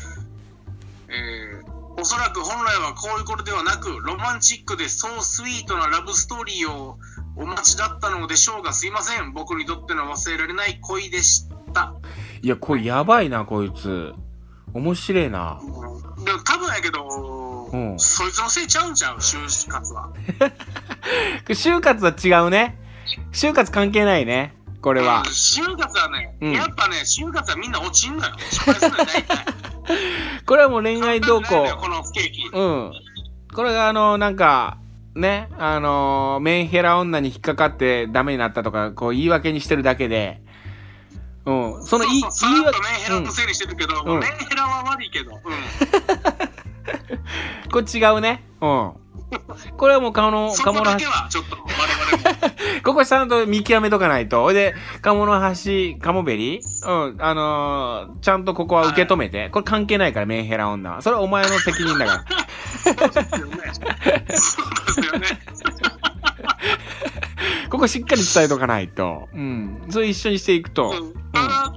[1.09, 6.97] えーおそらく本来はこういうことではなく、ロマンチックでそうスイートなラブストーリーを
[7.35, 9.31] お待ちだったのでしょうが、すいません。
[9.31, 11.93] 僕にとっての忘れられない恋でした。
[12.41, 14.11] いや、これやばいな、こいつ。
[14.73, 15.59] 面白いな。
[15.61, 15.65] う
[16.21, 19.17] んでも多分やけど、うんそいつのせいちゃうんちゃう？
[19.17, 20.09] 就活は。
[21.49, 22.77] 就活は違うね。
[23.31, 24.55] 就活関係ないね。
[24.81, 25.23] これはうん。
[25.31, 28.33] 就活はね、うんやっぱね、就活はみんな落ちんのよ。
[28.51, 29.45] 失敗するのよ、大体。
[30.45, 31.77] これはもう恋愛動向簡単なんだよ。
[31.77, 32.45] この不景気。
[32.51, 32.91] うん。
[33.53, 34.77] これがあの、なんか、
[35.15, 40.41] ね、あのーメンヘラ女に引っかかってダメになったとか、こう言い訳にしてるだけで、
[41.45, 45.39] うん、その言いそうそう言い訳さらっとメンヘラのせいにしてるけど、うんメンヘラは悪いけど、うん。
[47.71, 48.43] これ違うね。
[48.61, 48.91] うん。
[49.77, 51.05] これはもう顔の、そ鴨の橋こだけ。
[51.05, 52.83] はちょっと我々も。
[52.83, 54.43] ここちゃんと見極めとかないと。
[54.43, 59.49] ほいで、鴨の橋、鴨べりうん、あのーちゃんとここは受け止めて。
[59.49, 61.01] これ関係ないから、メンヘラ女は。
[61.01, 62.25] それはお前の責任だから。
[62.83, 63.73] そうですよね。
[63.75, 64.59] そうです
[64.99, 65.27] よね。
[67.69, 69.29] ここしっかり伝えとかないと。
[69.33, 69.83] うん。
[69.89, 70.91] それ一緒にしていくと。
[70.91, 71.73] うんただ、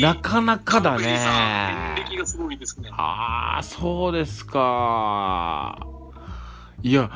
[0.00, 2.04] なかなかだ遍ね。
[2.08, 2.88] 歴がすごいですね。
[2.92, 5.78] ああ、そうですか。
[6.82, 7.10] いや、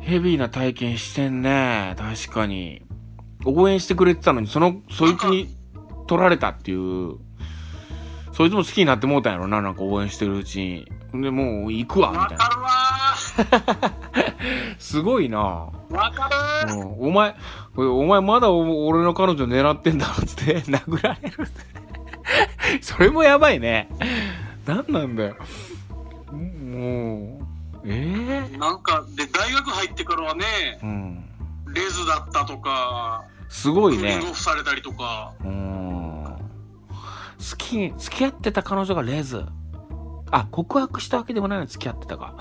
[0.00, 1.94] ヘビーな体験してんね。
[1.98, 2.82] 確かに。
[3.44, 5.54] 応援してくれてたのに、その、そいつに
[6.06, 7.16] 取られたっていう。
[8.32, 11.22] そいつも好きになってもうたんやろな、なんか応援してるうちに。
[11.22, 12.44] で、もう行くわ、みたいな。
[12.44, 13.94] わかるわ
[14.78, 15.38] すごいな。
[15.38, 15.94] ー。
[15.94, 16.28] わか
[16.66, 16.78] るー。
[16.78, 17.34] うんお前、
[17.76, 21.78] お前まだお俺の彼女狙ってんだろっつって殴られるって。
[22.82, 23.88] それもやばいね。
[24.66, 25.36] なんなんだよ。
[26.32, 30.44] もう、ええなんか、で、大学入ってからはね、
[30.82, 31.24] うん。
[31.72, 36.36] レズだったとか、すごいねクされたりとか、うん。
[37.38, 39.44] 好き、付き合ってた彼女がレズ。
[40.30, 42.34] あ、告白したわけでもないのに付き合ってたか。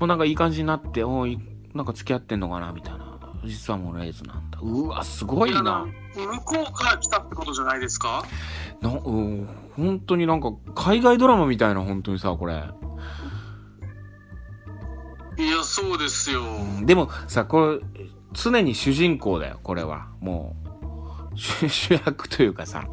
[0.00, 1.38] もうなんかいい感じになって、おい、
[1.74, 3.01] なんか付き合ってんのかなみたいな。
[3.44, 4.58] 実はもうレズなんだ。
[4.62, 5.86] うわ、すごいな。
[6.14, 8.24] 向こうから来たってことじゃないですか？
[8.80, 12.54] な、うん、本当になんか、海外ドラマみたいな、本当にさ、これ。
[15.38, 16.42] いや、そうですよ。
[16.84, 20.08] でもさ、これ、常に主人公だよ、これは。
[20.20, 20.54] も
[21.32, 22.84] う、主 主役というかさ、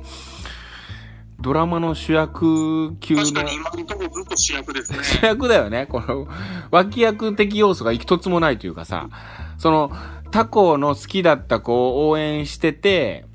[1.41, 4.99] ドラマの主役級の確かに今のところずっと主役ですね。
[5.03, 5.85] 主役だよね。
[5.87, 6.27] この、
[6.71, 9.09] 脇役的要素が一つもないというかさ、
[9.57, 9.91] その、
[10.31, 13.25] 他校の好きだった子を応援してて、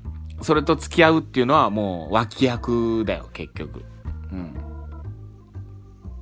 [0.41, 3.85] それと付き合うっていうのはもう脇役だよ、結局。
[4.31, 4.39] うん。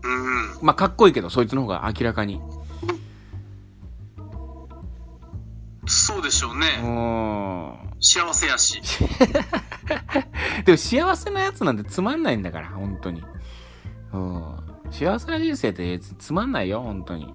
[0.03, 0.65] うん。
[0.65, 2.41] まあ、かっこいいけど、そいつの方が明らかに。
[5.85, 6.67] そうでしょううね。
[6.81, 7.93] ーん。
[7.99, 8.81] 幸せやし。
[10.65, 13.23] でも幸せなやつなんてつまんないんだから、本当に。
[14.13, 14.55] うん。
[14.91, 17.33] 幸せな人生ってつまんないよ、本当に。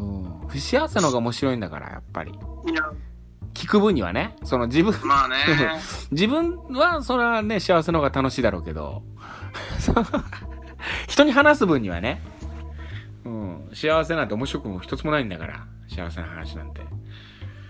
[0.00, 0.48] うん。
[0.48, 2.32] 不幸せの方が面白いんだから、やっぱり。
[3.54, 5.36] 聞く分にはね、その自分、まあね。
[6.10, 9.02] 自分は、それはね、幸せの方が楽しいだろうけど、
[11.08, 12.22] 人に話す分にはね、
[13.24, 16.80] うん、幸せなんて面白くも一つもないんだから、幸せな話なんて。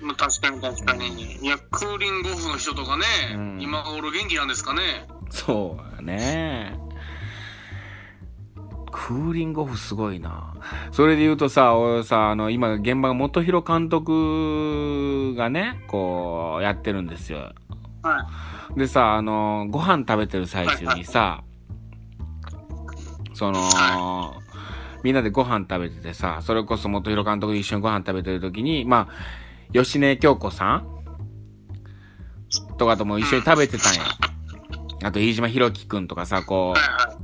[0.01, 1.37] まあ確かに確かに。
[1.43, 5.07] いや、クーリングオフの人とかね、うん今頃元気なんですかね。
[5.31, 6.79] そうだね。
[8.93, 10.55] クーリングオフすごいな。
[10.93, 17.53] それで言うとさ、俺さ、あの、今、現場が元弘監督がね、こう、やってるんですよ。
[18.03, 18.27] は
[18.77, 21.43] でさ、あの、ご飯食べてる最中にさ、
[23.35, 24.41] その、は
[25.03, 30.87] みんなでご飯食べててさ、それこそ元弘監督と一緒にご飯食べてる時に、まあ、吉根京子さん
[32.77, 34.03] とかとも一緒に食べてたんや。
[35.03, 36.75] あと、飯島博樹くんとかさ、こ。
[36.77, 37.20] う、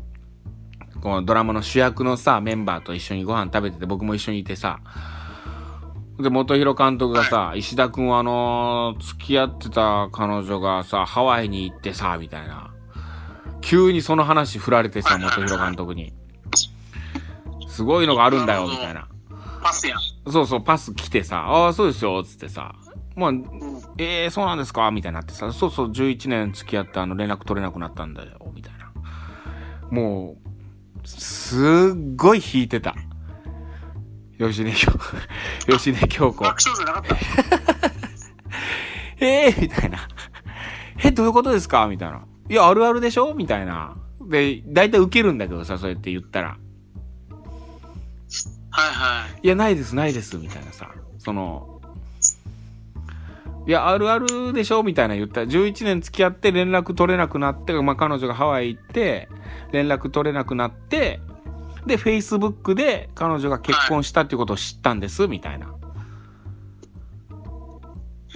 [1.07, 4.81] このドラマの主役のさ、メンバーと一緒にご飯食べてて、僕も一緒にいてさ、
[6.19, 12.73] で、元弘監督がさ、石田くんはあのー付き合ってた彼女がさ、ハワイに行ってさ、みたいな。
[13.61, 16.13] 急にその話振られてさ、元弘監督に。
[17.69, 19.07] すごいのがあるんだよ、みたいな。
[19.63, 19.95] パスや。
[20.29, 22.75] そうそう、パス来てさ、ああ、そうですよ、つってさ。
[23.15, 23.45] まあ、うん。
[23.99, 24.91] ええー、そうなんですか？
[24.91, 28.91] みたいになってさ、そうそう、11年付き合ってあの連絡取れなくなったんだよ、みたいな。
[29.93, 30.46] もう、
[31.07, 32.95] すっごい引いてた。
[34.39, 34.93] 吉根京、
[35.69, 36.43] 吉根京子。
[36.45, 37.17] 爆笑じゃなかった。
[39.21, 39.99] え えー、みたいな。
[41.03, 41.87] え、どういうことですか？
[41.87, 42.23] みたいな。
[42.51, 43.35] いや、あるあるでしょ？
[43.35, 43.97] みたいな。
[44.29, 46.49] で、大体受けるんだけどさ、そうやって言ったら。
[46.49, 46.59] はい
[48.93, 49.41] はい。
[49.43, 50.91] いや、ないです、ないです、みたいなさ。
[51.19, 51.76] その、
[53.67, 59.29] いや、あるあるでしょみたいな言ったら、11年付き合って連絡取れなくなって、まあ、彼女がハワイ行って、
[59.73, 61.21] 連絡取れなくなって、
[61.85, 65.75] で、Facebook で彼女が結婚したっていうことを知ったんです、みたいな。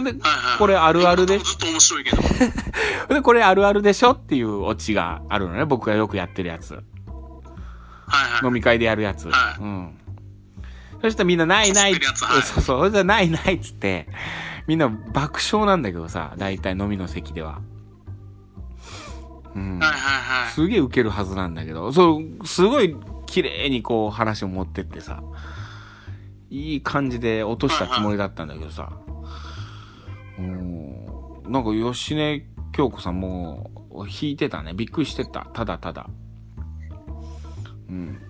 [0.02, 0.14] で。
[0.58, 2.22] これあるあるでずっと面白いけど。
[3.14, 5.64] で、これあるあるでしょっていうオチがあるのね。
[5.64, 6.74] 僕がよくやってるやつ。
[6.74, 6.82] はい
[8.06, 8.46] はい。
[8.46, 9.28] 飲み会でやるやつ。
[9.28, 9.96] はいうん。
[11.02, 14.08] そしたらみんなないないっつって、そうそう、そしたらないないっつって、
[14.66, 17.60] みんな爆笑なんだけどさ、大体飲みの席では。
[19.54, 19.78] うん。
[19.78, 20.52] はいはいはい。
[20.52, 22.96] すげえウケるはずなんだけど、そう、すごい
[23.26, 25.22] 綺麗にこう話を持ってってさ、
[26.50, 28.92] いい感じで落としたつもりだったんだけどさ、
[30.38, 33.70] うん、なんか吉根京子さんも
[34.08, 34.72] 引いてたね。
[34.74, 35.46] びっくりしてた。
[35.52, 36.08] ただただ。
[37.88, 38.20] うん。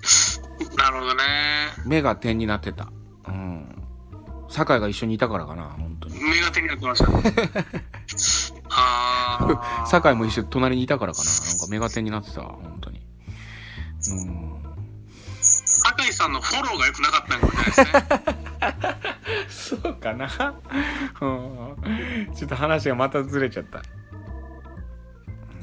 [0.76, 1.22] なるほどね。
[1.84, 2.92] 目が点になってた。
[3.28, 3.79] うん。
[4.50, 6.22] 酒井が一緒にいたからかな、本当に。
[6.22, 7.10] 目が手になってました。
[8.68, 9.86] ああ。
[9.86, 11.24] 酒井も一緒に隣にいたからかな。
[11.24, 13.00] なんか目が点になってたわ、本当に。
[14.10, 14.50] うん。
[15.40, 19.78] 酒井さんのフォローが良くなかったんかもしれないですね。
[19.82, 20.26] そうかな。
[21.20, 22.34] うん。
[22.34, 23.82] ちょっと話がまたずれちゃった。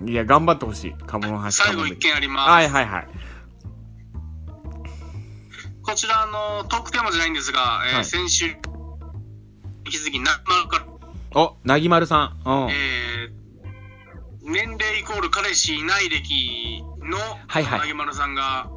[0.06, 0.96] いや、頑張ってほしい。
[1.06, 2.50] 鴨の橋最後一件あります。
[2.50, 3.08] はいはいはい。
[5.84, 8.56] こちらあのトークテーマじゃないんですが、えーはい先週
[9.88, 12.50] 引き続きなまから、お、なぎまるさん。
[12.50, 12.70] うん。
[12.70, 13.38] えー
[14.50, 18.70] 年齢イコール彼氏いない歴のはいはいなぎまるさんが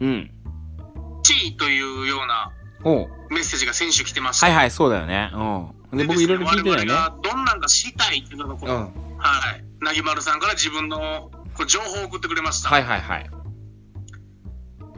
[0.00, 0.30] うん。
[1.24, 2.52] 「チー」というような
[2.84, 4.46] おうメッセージが先週来てました。
[4.46, 5.32] はいはい、そうだよね。
[5.34, 5.98] うん。
[5.98, 7.18] で、僕いろいろ聞いてたよね。
[7.24, 9.18] どんなんが知りたいっていうのをこの、うん。
[9.18, 9.64] はい。
[9.84, 12.68] なぎまるさんから自分のこう情報を送ってくれました。
[12.68, 13.30] はいはいはい。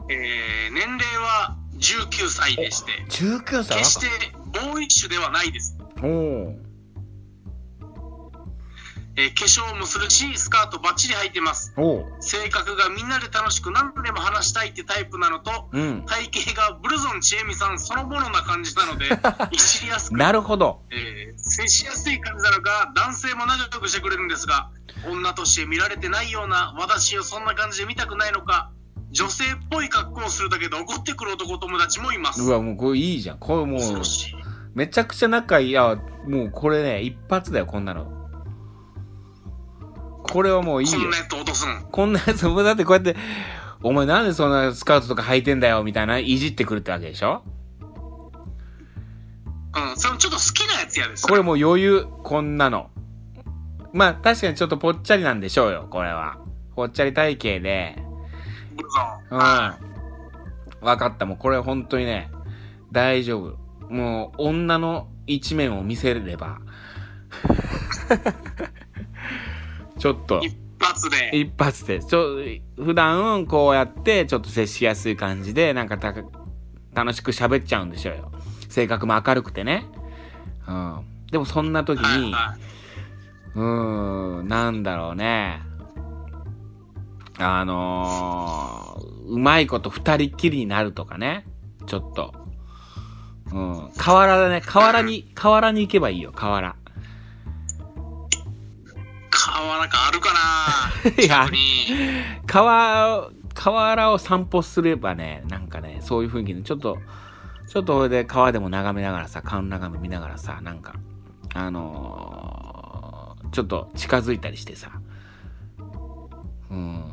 [0.09, 3.79] えー年齢は19歳でして、19歳？
[3.79, 4.07] 決して
[4.53, 5.77] ボーイッシュではないです。
[6.01, 6.55] おお
[9.17, 11.73] えー化粧もするし、スカートバッチリ履いてます。
[12.21, 16.05] 性格がみんなで楽しく何でも話したいってタイプなのと、うん。
[16.05, 19.07] 体型がブルゾンちえみさんそのものな感じなので、
[19.51, 20.83] いじりやすく、なるほど。
[20.91, 24.69] えー接しやすい感じなのか、男性も仲良くしてくれるんですが、
[25.09, 28.71] 女として見られてないような私をそんな感じで見たくないのか、
[29.11, 32.41] 女性っぽい格好をするだけで怒ってくる男友達もいます。
[32.43, 33.39] うわ、もうこれいいじゃん。
[33.39, 33.81] これもう。
[34.73, 35.69] めちゃくちゃ仲いい。
[35.69, 38.29] いや、もうこれね、一発だよ、こんなの。
[40.23, 41.17] これはもういいよこんな。
[41.17, 41.87] やつ落とすん。
[41.91, 43.15] こんなやつ、もうだってこうやって、
[43.83, 47.43] お前なんでそんなスカートとか履いてんだよ、みたいな、いじってくるってわけでしょ？
[49.73, 51.27] うん、それもちょっと好きなやつやです。
[51.27, 52.89] これもう余裕、こんなの。
[53.93, 56.37] まあ、確かにちょっとぽっちゃりなんでしょうよ、これは。
[56.75, 57.95] ぽっちゃり体型で。
[59.29, 59.37] うん。
[59.37, 59.77] は
[60.81, 62.31] わかった、もうこれ本当にね、
[62.91, 63.60] 大丈夫。
[63.91, 66.59] もう、女の一面を見せれば。
[69.99, 71.37] ちょっとい。、一発で。
[71.37, 72.37] 一発で、ちょ、
[72.77, 76.13] 普段こうやってちょっと接しやすい感じで、なんかた、
[76.93, 78.31] 楽しく喋っちゃうんでしょうよ。
[78.69, 79.85] 性格も明るくてね。
[80.67, 81.05] うん。
[81.31, 82.33] でもそんな時に、
[83.55, 85.61] うーん、なんだろうね。
[87.37, 91.45] あのー、うまいこと二人っきりになるとかね。
[91.87, 92.40] ちょっと。
[93.53, 93.91] うん。
[93.97, 94.61] 河原だね。
[94.61, 96.69] 河原に、 河原に行けばいいよ、河原。
[96.69, 96.73] い。
[99.29, 101.11] 川なんかあるかな？
[101.23, 101.47] いや。
[102.45, 106.97] 川、河原を散歩すればね、なんかね、そういう雰囲気で、ちょっと、
[107.67, 110.95] ちょっとそれで川でも眺めながらさ、川の眺め見ながらさ、なんか、
[111.53, 114.91] あのー、ちょっと近づいたりしてさ。
[116.69, 116.77] うん。
[116.77, 117.05] うん。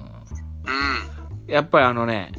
[1.47, 2.33] やっぱりあのね、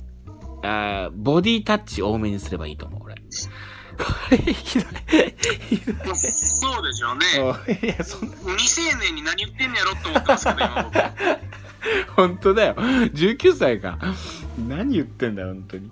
[0.64, 3.16] あーボディタッチ多めにすればいいと思う、俺。
[4.00, 4.88] これ、ひどい。
[5.70, 5.96] ひどい。
[6.08, 7.26] まあそうでしょうね。
[7.40, 11.00] おいや、そんな、未成年に何言ってんねやろって思ってますけど、今僕。
[12.16, 12.76] 本当だよ。
[12.76, 13.98] 19歳か。
[14.68, 15.92] 何言ってんだよ、本当に。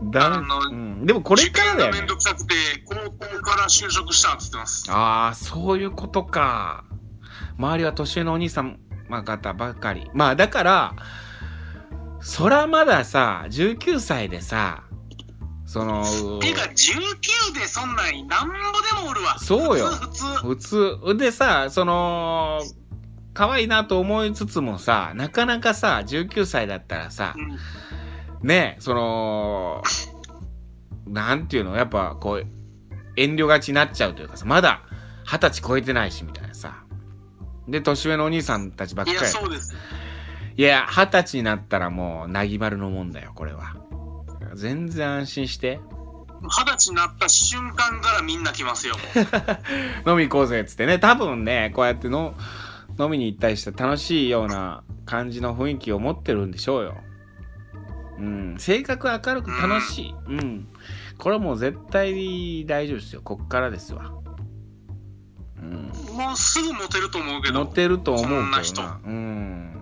[0.00, 2.06] だうん、でもこれからだよねめん。
[2.06, 4.86] どくさくて、高校から就職したって言ってます。
[4.90, 6.84] ああ、そういうことか。
[7.58, 8.78] 周りは年上のお兄さん
[9.24, 10.10] 方ばかり。
[10.14, 10.94] まあだから、
[12.20, 14.84] そらまださ、19歳でさ、
[15.68, 16.02] その、
[16.40, 19.38] てか、19でそんなんなんぼでもおるわ。
[19.38, 20.96] そうよ普通、普通。
[20.96, 21.16] 普通。
[21.18, 22.62] でさ、その、
[23.34, 27.58] 可愛いなと思いつつもさ、なかなかさ、19歳だったらさ、うん
[28.48, 29.82] ね、その、
[31.06, 32.46] なんていうの、やっぱこう、
[33.16, 34.80] 遠慮がちになっちゃうというかさ、まだ
[35.26, 36.82] 二十歳超えてないし、みたいなさ。
[37.68, 39.20] で、年上のお兄さんたちばっかいり。
[39.20, 39.76] や、そうです。
[40.56, 43.76] いや、二十歳になったらもう、なぎまるのもんだよ、これは。
[44.58, 45.80] 全然安心して。
[46.42, 48.96] 二十歳になった瞬間からみんな来ますよ。
[50.06, 50.98] 飲み行こうぜ、つってね。
[50.98, 52.34] 多分ね、こうやっての、
[52.98, 56.96] 飲みに行ったりして楽しいような感じの雰囲気を持ってるんでしょうよ。
[58.18, 58.56] うん。
[58.58, 60.14] 性格明るく楽しい。
[60.26, 60.68] うん。
[61.18, 63.22] これはもう絶対大丈夫ですよ。
[63.22, 64.12] こっからですわ。
[65.56, 65.92] うん。
[66.16, 67.60] もうすぐモテると思うけど。
[67.60, 68.42] モテると思うけどな。
[68.42, 69.77] そんな人うん。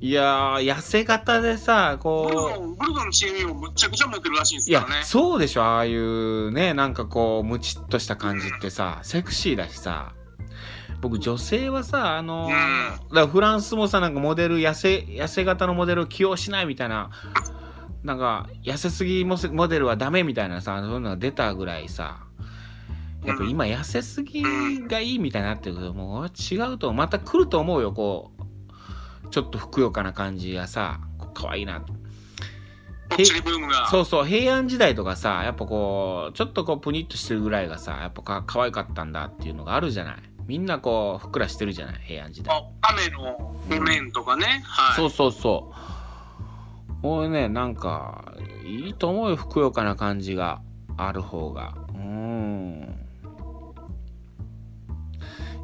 [0.00, 2.34] いやー、痩せ型でさ、こう。
[2.34, 5.04] ブルドン、ブルドンのチームもむっちゃくちゃモテるらしいんですいやからね、。
[5.04, 10.12] そうでしょ、ああいうね、なんかこう、ムチっとした感じってさ、セクシーだしさ、
[11.00, 12.52] 僕女性はさ、あのー
[13.08, 17.10] うんだフランスもさ、なんかモデル、痩せ、痩せ型のモデルを起用しないみたいな、
[18.04, 19.36] なんか、痩せすぎモ
[19.68, 22.20] デルはダメみたいなさ、そういうのが出たぐらいさ、
[23.24, 24.42] やっぱ今痩せすぎ
[24.86, 28.37] がいいみたいになってるけど、もう違うと、また来ると思うよ、こう、
[29.30, 31.00] ちょっとふくよかな感じがさ、
[31.34, 31.80] 可愛いな。
[33.08, 33.88] ぽっちりブームが。
[33.88, 40.16] そうそう、平安時代とかさ、やっぱこう、ちょっとこう、プニッとしてるぐらいがさ、やっぱか可愛かったんだっていうのがあるじゃない。
[40.46, 42.56] みんなこう、ふっくらしてるじゃない、平安時代。
[42.56, 44.62] あ雨のお面とかね。
[44.64, 44.96] はい。
[44.96, 47.06] そうそうそう。
[47.06, 50.60] 俺ね、なんか、いいと思うよ、ふくよかな感じが
[50.96, 51.74] ある方が。
[51.90, 52.98] うーん。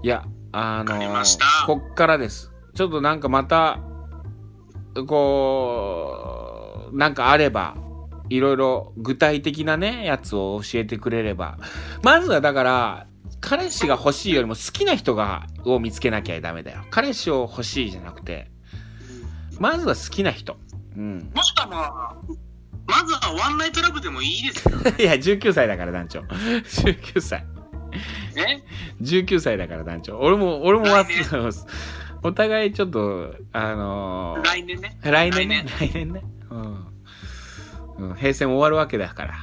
[0.02, 1.24] いや、あの
[1.66, 2.53] こっからです。
[2.74, 3.80] ちょっとなんかまた、
[5.06, 7.76] こう、なんかあれば、
[8.30, 11.58] いろいろ具体的なね、やつを教えてくれれば。
[12.02, 13.06] まずはだから、
[13.40, 16.84] 彼氏が欲しいよりも好きな人が、を見つけなきゃダメだよ。
[16.90, 18.50] 彼氏を欲しいじゃなくて、
[19.58, 20.56] まずは好きな人。
[20.96, 21.30] うん。
[21.34, 22.16] もしくは
[22.86, 24.94] まずはワンナイトラブでもいいですよね。
[24.98, 26.20] いや、19歳だから団長。
[26.20, 27.44] 19歳。
[28.34, 28.64] ね。
[29.00, 30.18] 19歳だから団長。
[30.18, 31.24] 俺も、俺も忘来れ
[32.24, 34.98] お互いちょっと、あのー来年ね。
[35.02, 35.66] 来年ね。
[35.78, 36.22] 来年ね。
[36.50, 36.86] うん。
[37.98, 39.34] うん、平成も終わるわけだから。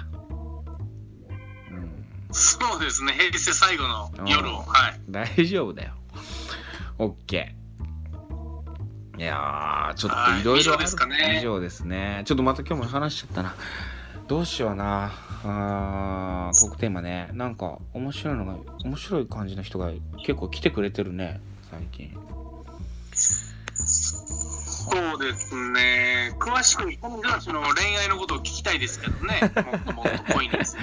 [1.70, 2.08] うん。
[2.32, 3.14] そうですね。
[3.14, 4.52] 平成最後の夜を。
[4.52, 5.00] うんはい。
[5.12, 5.94] 大丈夫だよ。
[6.98, 9.22] オッケー。
[9.22, 12.24] いやー、ちょっといろいろはい以上ですかね以上ですね。
[12.26, 13.56] ちょっとまた今日も話しちゃったな。
[14.28, 15.12] どうしような。
[15.44, 17.30] あートークテーマね。
[17.34, 19.92] なんか、面白いのが、面白い感じの人が
[20.26, 22.18] 結構来てくれてるね、最近。
[24.92, 26.36] そうですね。
[26.38, 29.40] 詳しく、この人たちの恋愛のことを聞きたいですけどね。
[29.42, 30.78] もっともっと濃いんです。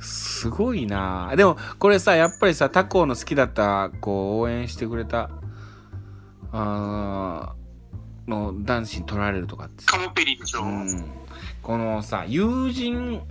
[0.00, 5.30] すごいなでも、これさ、やっぱりさ、他校の好きだった、こう、応援してくれた、
[6.52, 7.64] あー
[8.30, 10.62] の男子に取られるとかってさカモペリでしょ。
[10.62, 11.04] うん、
[11.62, 13.22] このさ友人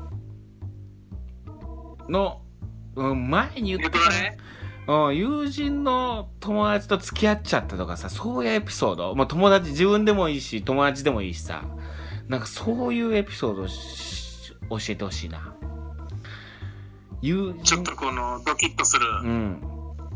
[2.10, 2.42] の、
[2.96, 4.38] うん、前に言ったかネトラね。
[4.88, 11.64] な、うん、友人の友達と付き合っちゃったとかさそういうエピソード、まあ、友達自分でもいいし友達でもいいしさ。
[12.30, 15.54] なんかそういうエピソード教えてほしいな。
[17.22, 19.06] 友ちょっ人とこのドキッとする。
[19.24, 19.62] うん。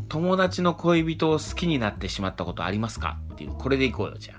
[0.08, 3.18] 友達の恋人を好きになってしまったことありますか？
[3.34, 3.50] っていう。
[3.52, 4.38] これでいこうよじゃあ。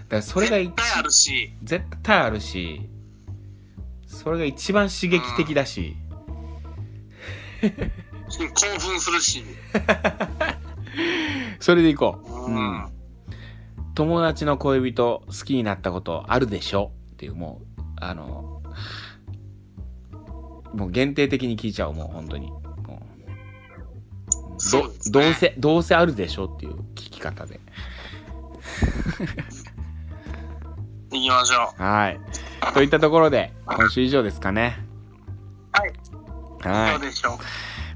[0.09, 1.53] からそれが一絶対あるし。
[1.63, 2.89] 絶対あるし、
[4.11, 5.95] それが一番刺激的だし、
[7.61, 9.43] 興奮するし。
[11.59, 12.29] それでいこう。
[12.29, 12.91] ううんん。
[13.95, 16.91] 友達の恋人好きになったことあるでしょ？
[17.13, 18.61] っていう、もう、あの、
[20.73, 22.47] もう限定的に聞いちゃう、もう本当に。
[22.51, 22.89] もう
[23.19, 23.35] ね
[24.71, 26.45] どどうせ、どうせあるでしょ？
[26.45, 27.59] っていう聞き方で。
[31.11, 31.81] 行きましょう。
[31.83, 32.19] はい。
[32.73, 34.77] といったところで、今週以上ですかね。
[35.73, 35.91] はい。
[36.69, 37.01] はいどう。
[37.01, 37.37] でしょう？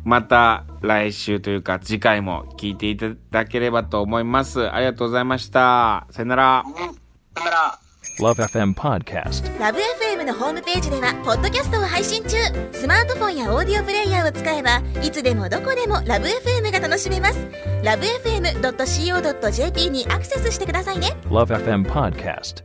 [0.03, 4.71] また来週というか次回も聞いていただければと思います。
[4.71, 6.05] ありがとうございました。
[6.11, 6.63] さよなら。
[6.65, 6.73] うん。
[6.75, 6.93] さよ
[7.45, 7.79] なら。
[8.19, 9.59] Love FM Podcast.
[9.59, 12.37] ラブ f m のホームページではポッドキャストを配信中
[12.71, 17.47] スマートフォンやオーディオプレイヤーを使えばいつでもどこでもラブ f m が楽しめます
[17.83, 22.63] ラブ FM.co.jp にアクセスしてくださいね Love FM Podcast.